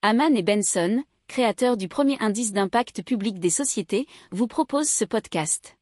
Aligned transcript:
Haman 0.00 0.36
et 0.36 0.44
Benson, 0.44 1.02
créateurs 1.26 1.76
du 1.76 1.88
premier 1.88 2.16
indice 2.20 2.52
d'impact 2.52 3.02
public 3.02 3.40
des 3.40 3.50
sociétés, 3.50 4.06
vous 4.30 4.46
proposent 4.46 4.88
ce 4.88 5.04
podcast. 5.04 5.76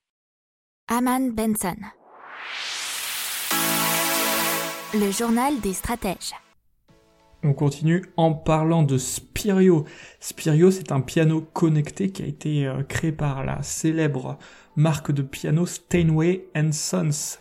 Haman 0.89 1.33
Benson. 1.33 1.77
Le 4.95 5.11
journal 5.11 5.61
des 5.61 5.75
stratèges. 5.75 6.33
On 7.43 7.53
continue 7.53 8.07
en 8.17 8.33
parlant 8.33 8.85
de 8.85 8.97
Spirio. 8.97 9.85
Spirio, 10.19 10.71
c'est 10.71 10.93
un 10.93 11.03
piano 11.03 11.43
connecté 11.43 12.11
qui 12.11 12.23
a 12.23 12.27
été 12.27 12.67
euh, 12.67 12.83
créé 12.85 13.13
par 13.13 13.45
la 13.45 13.63
célèbre 13.63 14.39
marque 14.77 15.13
de 15.13 15.21
piano 15.21 15.67
Steinway 15.67 16.47
Sons 16.73 17.37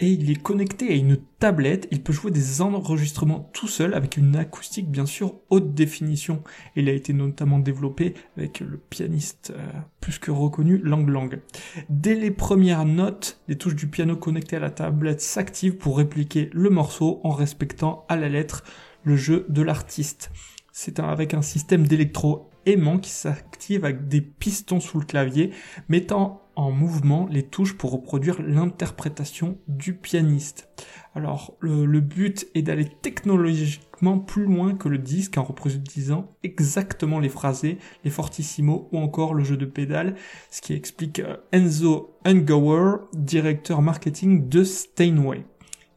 et 0.00 0.08
il 0.08 0.30
est 0.30 0.42
connecté 0.42 0.88
à 0.88 0.94
une 0.94 1.18
tablette, 1.38 1.86
il 1.90 2.02
peut 2.02 2.12
jouer 2.12 2.30
des 2.30 2.60
enregistrements 2.60 3.50
tout 3.52 3.68
seul 3.68 3.94
avec 3.94 4.16
une 4.16 4.34
acoustique 4.34 4.90
bien 4.90 5.06
sûr 5.06 5.36
haute 5.50 5.74
définition. 5.74 6.42
Il 6.74 6.88
a 6.88 6.92
été 6.92 7.12
notamment 7.12 7.58
développé 7.58 8.14
avec 8.36 8.60
le 8.60 8.76
pianiste 8.76 9.52
euh, 9.56 9.66
plus 10.00 10.18
que 10.18 10.30
reconnu 10.30 10.78
Lang 10.78 11.08
Lang. 11.08 11.40
Dès 11.88 12.16
les 12.16 12.30
premières 12.30 12.84
notes, 12.84 13.40
les 13.46 13.56
touches 13.56 13.76
du 13.76 13.86
piano 13.86 14.16
connectées 14.16 14.56
à 14.56 14.60
la 14.60 14.70
tablette 14.70 15.20
s'activent 15.20 15.76
pour 15.76 15.98
répliquer 15.98 16.50
le 16.52 16.70
morceau 16.70 17.20
en 17.22 17.30
respectant 17.30 18.04
à 18.08 18.16
la 18.16 18.28
lettre 18.28 18.64
le 19.04 19.16
jeu 19.16 19.46
de 19.48 19.62
l'artiste. 19.62 20.32
C'est 20.72 20.98
avec 20.98 21.34
un 21.34 21.42
système 21.42 21.86
d'électro 21.86 22.50
aimant 22.66 22.98
qui 22.98 23.10
s'active 23.10 23.84
avec 23.84 24.08
des 24.08 24.20
pistons 24.20 24.80
sous 24.80 24.98
le 24.98 25.04
clavier, 25.04 25.50
mettant 25.88 26.43
en 26.56 26.70
mouvement 26.70 27.26
les 27.30 27.42
touches 27.42 27.76
pour 27.76 27.92
reproduire 27.92 28.40
l'interprétation 28.42 29.58
du 29.68 29.94
pianiste. 29.94 30.68
Alors 31.14 31.56
le, 31.60 32.00
but 32.00 32.48
est 32.54 32.62
d'aller 32.62 32.88
technologiquement 33.02 34.18
plus 34.18 34.44
loin 34.44 34.74
que 34.74 34.88
le 34.88 34.98
disque 34.98 35.38
en 35.38 35.44
reproduisant 35.44 36.32
exactement 36.42 37.20
les 37.20 37.28
phrasés, 37.28 37.78
les 38.04 38.10
fortissimos 38.10 38.88
ou 38.92 38.98
encore 38.98 39.34
le 39.34 39.44
jeu 39.44 39.56
de 39.56 39.66
pédales, 39.66 40.16
ce 40.50 40.60
qui 40.60 40.72
explique 40.72 41.20
euh, 41.20 41.36
Enzo 41.52 42.18
Ungauer, 42.24 43.08
directeur 43.14 43.80
marketing 43.80 44.48
de 44.48 44.64
Steinway. 44.64 45.44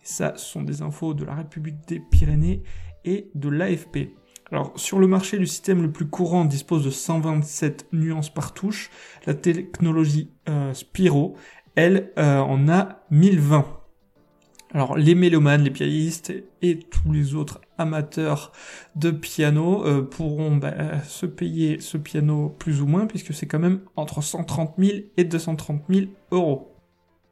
ça, 0.04 0.38
sont 0.38 0.62
des 0.62 0.84
infos 0.84 1.16
de 1.16 1.26
la 1.26 1.34
République 1.34 1.88
des 1.88 2.00
Pyrénées 2.00 2.62
et 3.04 3.32
de 3.34 3.50
l'AFP. 3.50 4.12
Alors, 4.52 4.72
sur 4.76 5.00
le 5.00 5.08
marché, 5.08 5.38
le 5.38 5.46
système 5.46 5.82
le 5.82 5.92
plus 5.92 6.08
courant 6.08 6.46
dispose 6.46 6.86
de 6.86 6.90
127 6.90 7.88
nuances 7.92 8.34
par 8.34 8.54
touche. 8.54 8.90
La 9.26 9.34
technologie 9.34 10.32
euh, 10.48 10.74
Spiro, 10.74 11.36
elle, 11.76 12.12
euh, 12.18 12.40
en 12.40 12.70
a 12.70 13.04
1020. 13.12 13.66
Alors, 14.74 14.98
les 14.98 15.16
mélomanes, 15.16 15.64
les 15.64 15.72
pianistes 15.72 16.34
et 16.62 16.80
tous 16.80 17.12
les 17.12 17.36
autres 17.36 17.62
amateurs 17.78 18.52
de 18.96 19.12
piano 19.12 19.86
euh, 19.86 20.02
pourront 20.02 20.56
bah, 20.56 21.04
se 21.04 21.26
payer 21.26 21.80
ce 21.80 21.98
piano 21.98 22.56
plus 22.58 22.82
ou 22.82 22.86
moins, 22.86 23.06
puisque 23.06 23.34
c'est 23.34 23.48
quand 23.48 23.60
même 23.60 23.82
entre 23.96 24.22
130 24.22 24.76
000 24.78 24.98
et 25.18 25.26
230 25.26 25.84
000 25.90 26.08
euros. 26.32 26.77